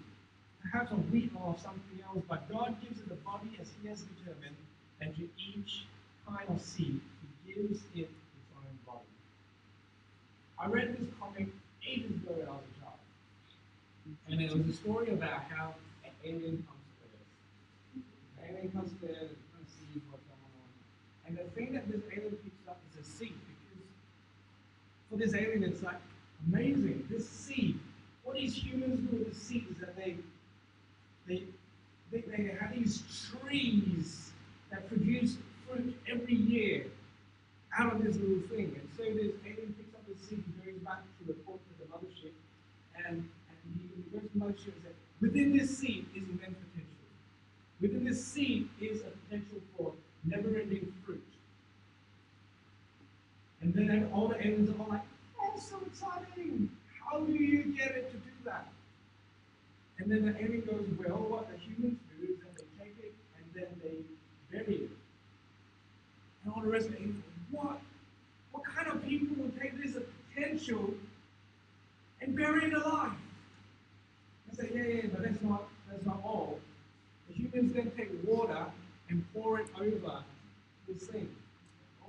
[0.61, 4.01] Perhaps a wheat or something else, but God gives it a body as He has
[4.01, 4.57] determined,
[4.99, 5.85] and to each
[6.27, 6.99] kind of seed,
[7.45, 9.07] He gives it its own body.
[10.59, 11.47] I read this comic
[11.87, 12.99] ages ago when I was a child,
[14.27, 18.03] and it was a story about how an alien comes to Earth.
[18.37, 20.41] An alien comes to Earth and kind of sees what's going on.
[21.31, 23.85] And the thing that this alien picks up is a seed, because
[25.09, 25.95] for this alien, it's like
[26.49, 27.07] amazing.
[27.09, 27.79] This seed,
[28.23, 30.17] what these humans do with the seed is that they
[31.25, 31.43] they,
[32.11, 34.31] they, they have these trees
[34.71, 36.87] that produce fruit every year
[37.79, 38.75] out of this little thing.
[38.75, 42.33] And so this alien picks up the seed goes back to report of the mothership.
[43.07, 47.07] And, and he goes to the mothership and says, within this seed is immense potential.
[47.79, 51.23] Within this seed is a potential for never-ending fruit.
[53.61, 55.01] And then at all the aliens are like,
[55.39, 56.69] oh, so exciting!
[57.09, 58.67] How do you get it to do that?
[59.99, 63.13] And then the alien goes, well, what the humans do is that they take it
[63.37, 63.97] and then they
[64.51, 64.89] bury it.
[66.43, 67.13] And all the rest of the go,
[67.51, 67.79] what?
[68.51, 69.95] What kind of people would take this
[70.33, 70.93] potential
[72.21, 73.11] and bury it alive?
[74.51, 76.59] I say, yeah, yeah, but that's not that's not all.
[77.27, 78.65] The humans then take water
[79.11, 80.23] and pour it over
[80.87, 81.29] the thing,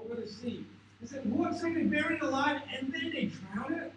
[0.01, 0.65] over the sea.
[1.01, 1.59] They said, what?
[1.59, 3.93] So they bury it alive and then they drown it?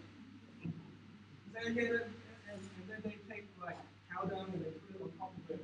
[1.57, 3.77] I say, yeah, and, and, then they take like
[4.11, 5.61] cow dung and they put it on top of it.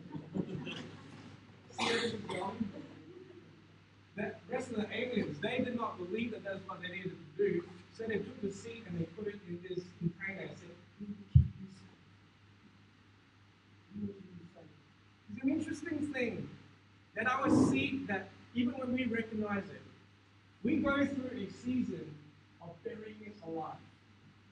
[4.16, 7.44] The rest of the aliens, they did not believe that that's what they needed to
[7.44, 7.64] do.
[7.98, 11.08] So they took the seed and they put it in this container and said, "You
[11.08, 11.82] will keep this."
[13.96, 14.70] You will keep this safe."
[15.34, 16.50] It's an interesting thing
[17.16, 19.82] that our seed, that even when we recognize it,
[20.64, 22.14] we go through a season
[22.62, 23.74] of burying it alive,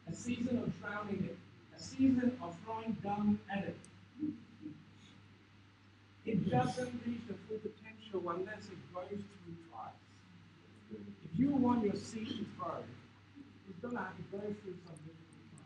[0.10, 1.38] a season of drowning it,
[1.76, 3.78] a season of throwing dung at it.
[6.26, 9.94] It doesn't reach the full potential unless it goes through trials.
[10.92, 12.84] If you want your seed to grow,
[13.70, 15.66] it's going to have to go through some difficult times.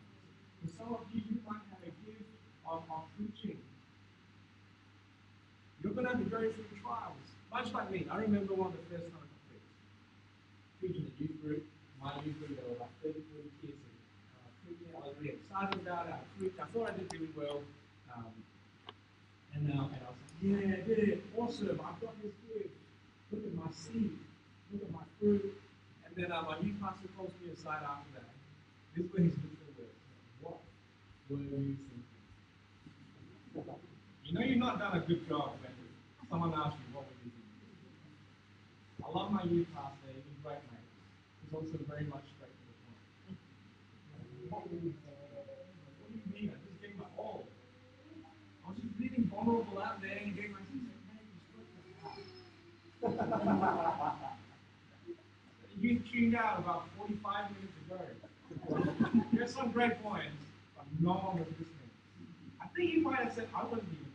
[0.60, 2.28] For some of you, you might have a gift
[2.66, 3.58] of, of preaching.
[5.84, 7.20] You're going to have to go through trials.
[7.52, 8.08] Much like me.
[8.10, 9.68] I remember one of the first times I preached.
[10.80, 11.62] Preaching a youth group.
[12.00, 13.76] My youth group, there were about 30, 40 kids.
[14.64, 15.04] And, uh.
[15.04, 16.16] I was really excited about it.
[16.16, 16.56] I preached.
[16.56, 17.60] I thought I did really well.
[18.16, 18.32] Um,
[19.52, 21.20] And, uh, and I was like, yeah, I did it.
[21.36, 21.76] Awesome.
[21.76, 22.72] I've got this gift.
[23.28, 24.16] Look at my seed.
[24.72, 25.52] Look at my fruit.
[26.08, 28.32] And then uh, my youth pastor calls me aside after that.
[28.96, 30.00] This way he's looking at words.
[30.40, 30.64] What
[31.28, 32.08] were you thinking?
[34.24, 35.73] You know you've not done a good job when
[36.34, 37.54] someone asks you what were you thinking.
[38.98, 40.10] I love my youth pastor.
[40.10, 40.82] He's a great mate.
[41.38, 43.38] He's also very much straight to the point.
[44.50, 45.30] What were you thinking?
[46.02, 46.50] What do you mean?
[46.50, 47.46] I just gave my all.
[48.66, 51.70] I was just feeling vulnerable out there and gave my sister, man, you spoke.
[55.78, 58.02] You tuned out about 45 minutes ago.
[59.30, 60.34] There's some great points,
[60.74, 61.94] but no one was listening.
[62.58, 64.10] I think you might have said, I wasn't even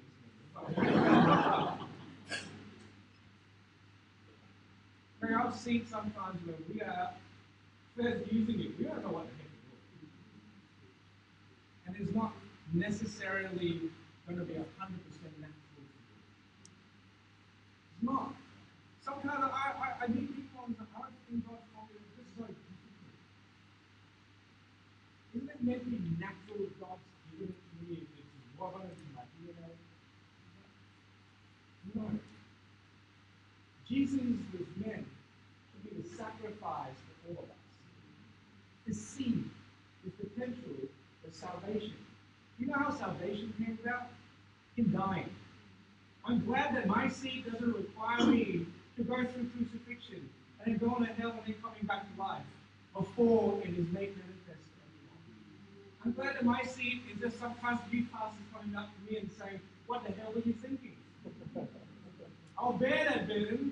[0.83, 0.99] listening.
[0.99, 1.79] Like,
[5.35, 7.11] I've seen sometimes when we are
[7.95, 10.15] first using it, we don't know what the heck we're doing.
[11.87, 12.33] And it's not
[12.73, 13.89] necessarily
[14.27, 15.83] going to be 100% natural.
[17.89, 18.33] It's not.
[19.01, 21.97] Sometimes I, I, I meet people and I don't think God's called me.
[22.13, 22.69] This is so difficult.
[25.33, 27.01] Isn't it meant to be natural if God's
[27.33, 28.05] given it to me?
[28.05, 29.73] If it's to do, my DNA?
[31.95, 32.19] No.
[33.89, 34.21] Jesus
[34.53, 37.65] was meant to be the sacrifice for all of us.
[38.85, 39.49] The seed,
[40.05, 40.85] the potential
[41.23, 41.93] for salvation.
[42.57, 44.07] You know how salvation came about?
[44.77, 45.29] In dying.
[46.25, 48.65] I'm glad that my seed doesn't require me
[48.97, 50.29] to go through crucifixion
[50.65, 52.43] and going to hell and then coming back to life
[52.95, 54.67] before it is made manifest.
[56.03, 59.29] I'm glad that my seed is just sometimes youth pastors coming up to me and
[59.39, 60.95] saying, What the hell were you thinking?
[62.57, 63.71] I'll bear that burden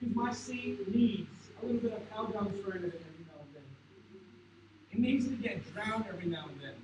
[0.00, 1.28] because my seed needs
[1.60, 3.62] a little bit of hell down thrown at it every now and then.
[4.92, 6.74] It needs to get drowned every now and then.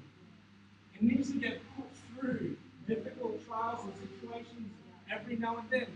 [0.95, 1.87] It needs to get put
[2.19, 4.73] through difficult trials and situations
[5.11, 5.87] every now and then.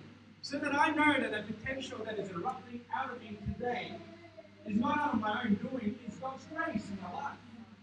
[0.43, 3.93] So that I know that the potential that is erupting out of me today
[4.67, 7.37] is not out of my own doing, it's God's grace in my life.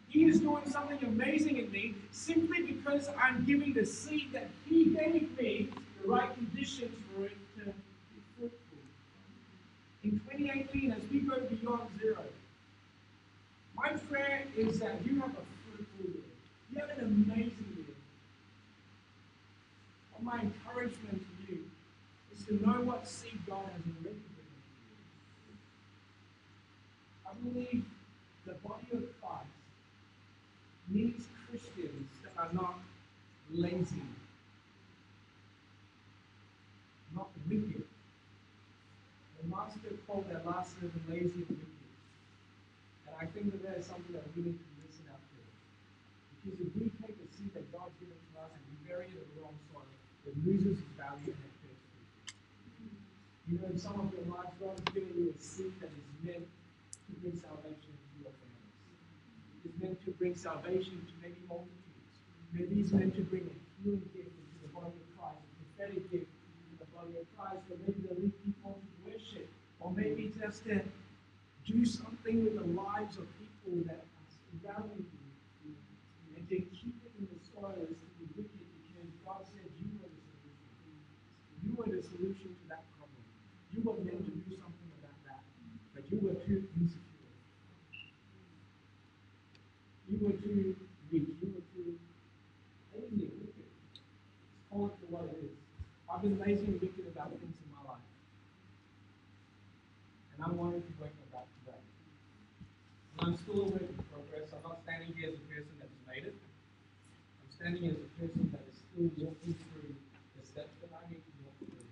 [0.09, 4.85] He is doing something amazing in me simply because I'm giving the seed that He
[4.85, 5.69] gave me
[6.01, 7.71] the right conditions for it to be
[8.37, 8.77] fruitful.
[10.03, 12.23] In 2018, as we go beyond zero,
[13.81, 16.23] my prayer is that you have a fruitful year.
[16.71, 17.95] You have an amazing year.
[20.17, 21.59] And my encouragement to you
[22.35, 24.49] is to know what seed God has already given
[25.47, 25.55] you.
[27.25, 27.85] I believe
[28.45, 29.47] the body of Christ
[30.89, 32.79] needs Christians that are not
[33.51, 34.03] lazy,
[37.15, 37.83] not wicked.
[39.41, 41.45] The master called their last servant lazy
[43.19, 45.39] I think that that is something that we need to listen out to.
[46.39, 49.19] Because if we take the seed that God's given to us and we bury it
[49.19, 49.83] in the wrong soil,
[50.23, 51.83] it loses its value and it hurts.
[53.51, 56.07] You know, in some of your lives, God has given you a seed that is
[56.23, 58.79] meant to bring salvation into your families.
[59.67, 62.15] It's meant to bring salvation to maybe multitudes.
[62.55, 66.07] Maybe it's meant to bring a healing gift into the body of Christ, a prophetic
[66.07, 69.51] gift into the body of Christ, or maybe to lead people to worship,
[69.83, 70.79] or maybe just to
[71.65, 75.05] do something with the lives of people that are surrounding
[75.65, 75.75] you.
[76.35, 79.89] And to keep it in the soil is to be wicked because God said you
[80.01, 80.89] were the solution.
[81.63, 83.23] You were the solution to that problem.
[83.69, 85.43] You were meant to do something about that,
[85.93, 87.09] but you were too insecure.
[90.09, 90.75] You were too
[91.11, 91.27] weak.
[91.37, 91.99] You were too
[92.95, 93.69] lazy and wicked.
[93.69, 95.57] Let's call it for what it is.
[96.09, 98.07] I've been lazy and wicked about things in my life.
[100.33, 101.77] And I'm wanting to break about today.
[103.19, 104.47] And I'm still a work in progress.
[104.55, 106.39] I'm not standing here as a person that's made it.
[106.39, 111.19] I'm standing as a person that is still walking through the steps that I need
[111.19, 111.83] to walk through.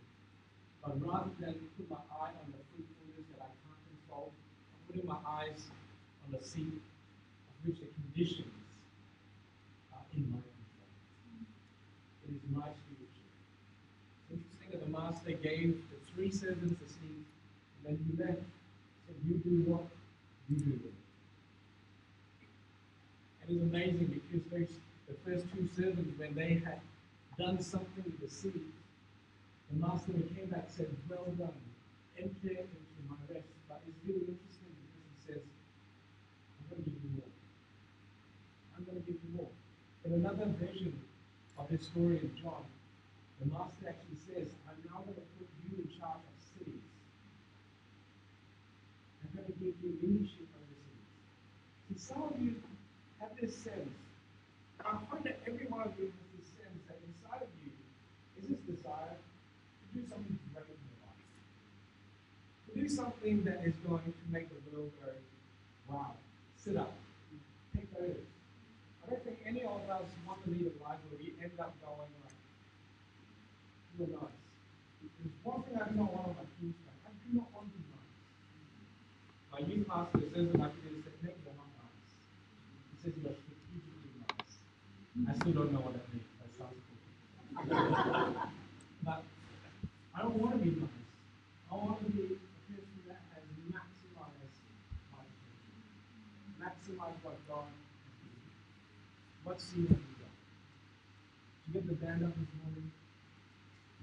[0.80, 5.04] But rather than put my eye on the fruitfulness that I can't control, I'm putting
[5.04, 5.68] my eyes
[6.24, 8.56] on the seed of which the conditions
[9.92, 10.96] are in my control.
[12.24, 13.32] It is my stewardship.
[14.32, 18.48] It's interesting that the master gave the three servants the seed, and then he left.
[19.04, 19.92] Said, You do what?
[20.48, 20.97] You do.
[23.50, 24.76] It's amazing because those
[25.08, 26.82] the first two servants, when they had
[27.40, 28.68] done something with the seed,
[29.72, 31.56] the master came back and said, Well done,
[32.20, 33.48] enter into my rest.
[33.70, 35.44] But it's really interesting because he says,
[36.60, 37.32] I'm going to give you more.
[38.76, 39.52] I'm going to give you more.
[40.04, 41.00] In another version
[41.56, 42.68] of this story in John,
[43.40, 46.84] the master actually says, I'm now going to put you in charge of cities.
[49.24, 51.08] I'm going to give you leadership over cities.
[51.88, 52.60] See, some of you
[53.40, 53.94] this sense.
[54.82, 57.74] I find that every one of you has this sense that inside of you
[58.40, 61.26] is this desire to do something great in your life.
[62.66, 65.12] To do something that is going to make the world go,
[65.90, 66.18] wow,
[66.56, 66.94] sit up,
[67.76, 68.26] take notice.
[69.06, 71.78] I don't think any of us want to lead a life where we end up
[71.80, 72.38] going like,
[73.98, 74.42] you're nice.
[75.18, 76.74] There's one thing I do not want on my team
[77.06, 78.14] I do not want to be nice.
[79.52, 82.12] My youth pastor says that my kids say, Nick, you're not nice.
[83.08, 85.32] Says you're strategically nice.
[85.32, 86.28] I still don't know what that means.
[86.44, 87.08] That sounds cool.
[89.08, 89.24] but
[90.12, 91.08] I don't want to be nice.
[91.72, 92.36] I want to be a
[92.68, 94.60] person that has maximized
[95.16, 95.88] my potential.
[96.60, 97.80] Maximize what God has
[98.12, 98.52] given me.
[99.48, 100.36] What seed have you got?
[101.64, 102.92] Did you get the band up this morning?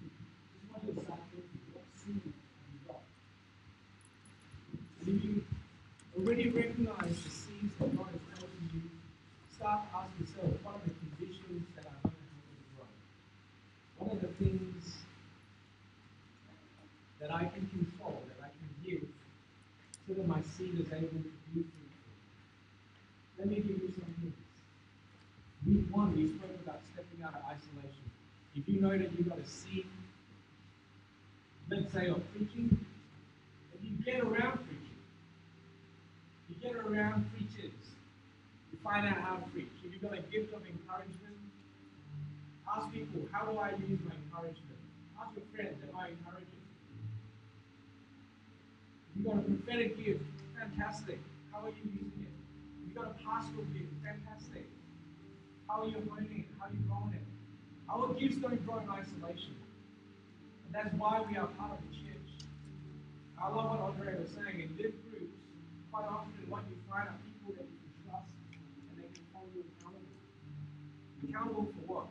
[0.01, 1.45] Just want to exactly
[1.77, 2.41] what seed have
[2.73, 3.05] you got?
[5.05, 5.45] And if you
[6.17, 8.24] already recognize the seeds that God has
[9.65, 12.85] start asking yourself, what are the conditions that are going to help me grow?
[13.97, 14.93] What are the things
[17.19, 19.09] that I can control, that I can give,
[20.05, 21.89] so that my seed is able to be fruitful?
[23.39, 24.37] Let me give you some hints.
[25.65, 28.05] Week one, we spoke about stepping out of isolation.
[28.55, 29.89] If you know that you've got a seed,
[31.71, 32.85] let's say, of preaching,
[33.73, 35.01] if you get around preaching,
[36.53, 37.73] you get around preachers,
[38.85, 39.73] find out how to preach.
[39.83, 41.41] If you've got a gift of encouragement,
[42.69, 44.79] ask people, how do I use my encouragement?
[45.19, 46.63] Ask your friends, am I encouraging?
[49.17, 50.25] You've got a prophetic gift,
[50.59, 51.19] fantastic.
[51.51, 52.35] How are you using it?
[52.85, 54.69] You've got a pastoral gift, fantastic.
[55.69, 56.55] How are you honing it?
[56.61, 57.27] How are you growing it?
[57.89, 59.57] Our gifts don't grow in isolation.
[60.67, 62.31] And that's why we are part of the church.
[63.41, 64.61] I love what Andre was saying.
[64.61, 65.37] In live groups,
[65.93, 68.35] quite often what you find people that you can trust
[68.91, 70.19] and they can hold you accountable.
[71.29, 72.07] Accountable for what?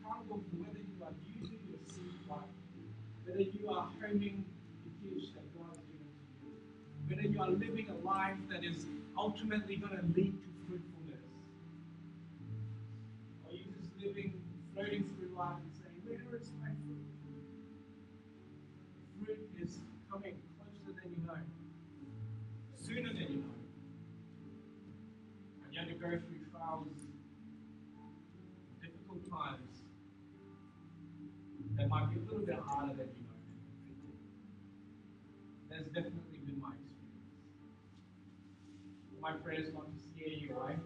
[0.00, 2.52] Accountable for whether you are using your seed right,
[3.24, 4.44] whether you are honing
[4.84, 6.54] the gifts that God has given to you,
[7.08, 8.86] whether you are living a life that is
[9.18, 11.26] ultimately going to lead to fruitfulness.
[13.44, 14.40] Or you just living,
[14.74, 17.06] floating through life and saying, Where is my fruit?
[19.24, 19.78] Fruit is
[20.10, 21.42] coming closer than you know,
[22.78, 23.58] sooner than you know.
[25.64, 27.05] And you have to go through trials,
[32.76, 33.08] harder than.
[35.70, 37.32] That's definitely been my experience.
[39.20, 40.76] My prayer want to scare you away.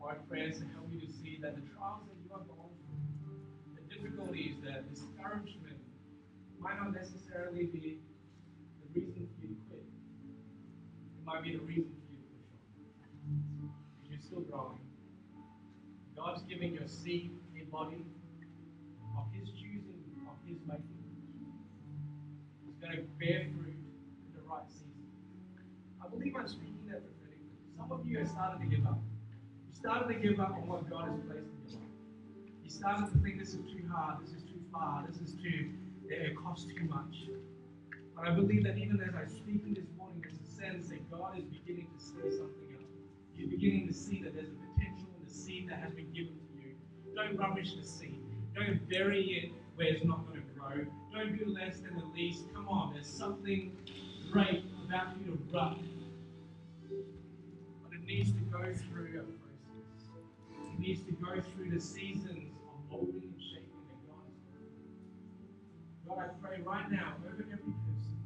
[0.00, 0.14] My
[0.58, 2.74] to help you to see that the trials that you are going
[3.22, 3.38] through,
[3.76, 5.78] the difficulties, the discouragement,
[6.58, 8.00] might not necessarily be
[8.82, 9.84] the reason for you to quit.
[9.86, 12.34] It might be the reason for you to
[12.74, 13.70] push on.
[14.02, 14.80] Because you're still growing.
[16.16, 18.04] God's giving your seed a body
[22.80, 25.04] going to bear fruit in the right season.
[26.02, 27.60] I believe I'm speaking that prophetically.
[27.76, 28.98] Some of you have started to give up.
[29.68, 31.92] You started to give up on what God has placed in your life.
[32.64, 35.70] You started to think this is too hard, this is too far, this is too,
[36.08, 37.28] it costs too much.
[38.16, 41.38] But I believe that even as I'm speaking this morning, there's a sense that God
[41.38, 42.88] is beginning to stir something up.
[43.36, 46.36] You're beginning to see that there's a potential in the seed that has been given
[46.36, 46.74] to you.
[47.14, 48.20] Don't rubbish the seed.
[48.54, 50.86] Don't bury it where it's not going to grow.
[51.12, 52.44] Don't do less than the least.
[52.54, 53.76] Come on, there's something
[54.30, 55.78] great about you to rub.
[57.82, 60.06] But it needs to go through a process.
[60.72, 64.00] It needs to go through the seasons of molding and shaping that
[66.06, 66.16] God.
[66.16, 68.16] God, I pray right now over every person.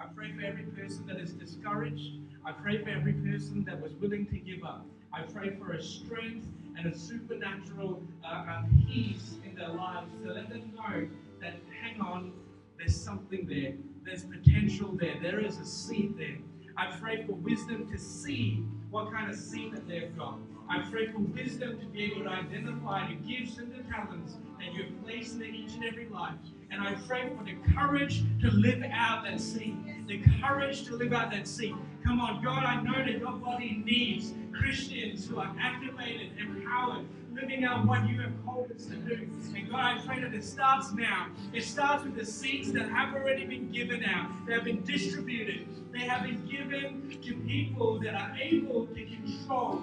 [0.00, 2.18] I pray for every person that is discouraged.
[2.44, 4.84] I pray for every person that was willing to give up.
[5.12, 10.32] I pray for a strength and a supernatural uh, uh, peace in their lives to
[10.32, 11.06] let them know
[11.44, 12.32] that, hang on,
[12.78, 13.74] there's something there.
[14.04, 15.16] There's potential there.
[15.22, 16.38] There is a seed there.
[16.76, 20.38] I pray for wisdom to see what kind of seed that they've got.
[20.68, 24.72] I pray for wisdom to be able to identify the gifts and the talents that
[24.74, 26.34] you've placed in each and every life.
[26.70, 29.76] And I pray for the courage to live out that seed.
[30.08, 31.74] The courage to live out that seed.
[32.04, 37.64] Come on, God, I know that your body needs Christians who are activated, empowered, living
[37.64, 39.28] out what you have called us to do.
[39.56, 41.28] And God, I pray that it starts now.
[41.52, 45.66] It starts with the seeds that have already been given out, they have been distributed,
[45.92, 49.82] they have been given to people that are able to control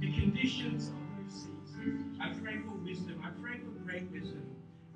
[0.00, 1.72] the conditions of those seeds.
[2.20, 3.22] I pray for wisdom.
[3.24, 4.46] I pray for great wisdom.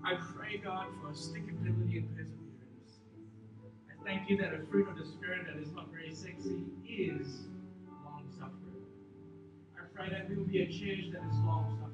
[0.04, 3.00] I pray, God, for stickability and perseverance.
[3.90, 7.46] I thank you that a fruit of the Spirit that is not very sexy is
[8.04, 8.84] long suffering.
[9.78, 11.93] I pray that we will be a church that is long suffering.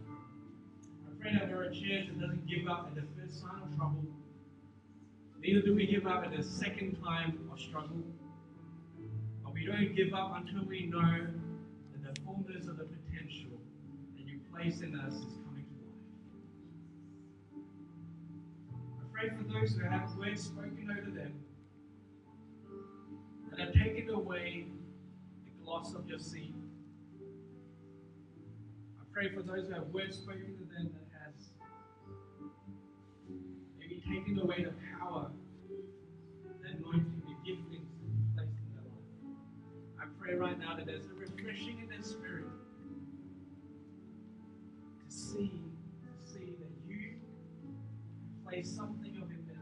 [1.20, 4.02] Pray that we're a church that doesn't give up at the first sign of trouble.
[5.38, 8.02] Neither do we give up at the second time of struggle.
[9.44, 11.26] But we don't give up until we know
[11.92, 13.60] that the fullness of the potential
[14.16, 17.66] that you place in us is coming to life.
[18.98, 21.34] I pray for those who have words spoken over them
[23.50, 24.68] that have taken away
[25.44, 26.54] the gloss of your seed.
[28.98, 30.94] I pray for those who have words spoken to them
[34.08, 35.30] taken away the power,
[36.62, 39.38] the anointing, the giftings that you placed in their life.
[40.00, 42.44] I pray right now that there's a refreshing in their spirit
[45.06, 45.52] to see,
[46.02, 47.14] to see that you
[48.46, 49.54] place something of it that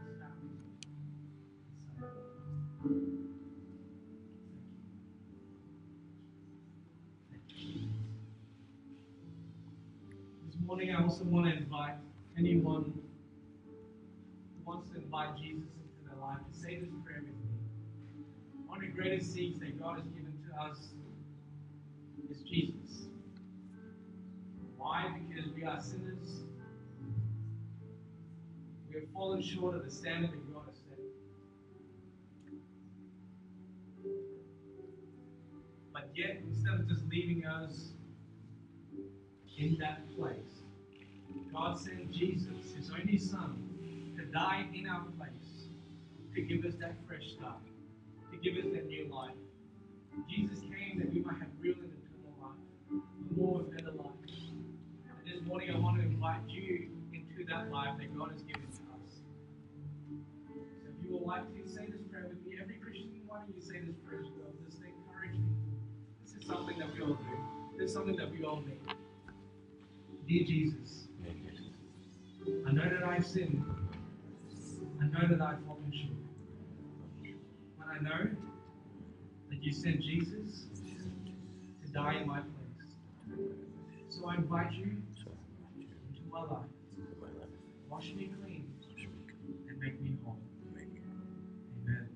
[2.85, 2.99] is.
[10.45, 11.95] This morning, I also want to invite
[12.37, 12.98] anyone
[15.11, 17.57] invite Jesus into their life to say this prayer with me.
[18.67, 20.77] One of the greatest things that God has given to us
[22.29, 23.07] is Jesus.
[24.77, 25.11] Why?
[25.27, 26.43] Because we are sinners.
[28.87, 30.99] We have fallen short of the standard that God has set.
[35.91, 37.93] But yet, instead of just leaving us
[39.57, 40.61] in that place,
[41.51, 43.68] God sent Jesus, His only Son,
[44.31, 45.67] die in our place,
[46.35, 47.61] to give us that fresh start,
[48.31, 49.35] to give us that new life.
[50.29, 52.59] Jesus came that we might have real and eternal life,
[52.91, 54.05] a more and better life.
[54.25, 58.61] And this morning, I want to invite you into that life that God has given
[58.61, 59.23] to us.
[60.47, 60.53] So
[60.89, 63.61] if you would like to say this prayer with me, every Christian, why don't you
[63.61, 64.51] say this prayer as well?
[64.65, 65.73] Just encourage people.
[66.23, 67.77] This is something that we all do.
[67.77, 68.81] This is something that we all need.
[70.27, 71.07] Dear Jesus,
[72.67, 73.63] I know that I've sinned.
[75.01, 76.13] I know that I've fallen short.
[77.77, 78.29] But I know
[79.49, 80.65] that you sent Jesus
[81.81, 82.49] to die in my place.
[84.09, 85.31] So I invite you into
[86.31, 86.65] my life.
[87.89, 88.65] Wash me clean
[89.67, 90.37] and make me whole.
[91.85, 92.07] Amen.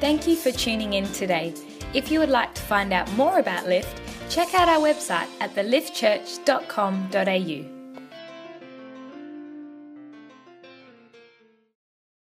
[0.00, 1.54] Thank you for tuning in today.
[1.94, 4.00] If you would like to find out more about Lift,
[4.30, 7.77] check out our website at theliftchurch.com.au.